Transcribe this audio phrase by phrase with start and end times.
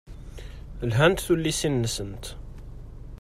[0.89, 2.25] Lhant tullisin-nsent.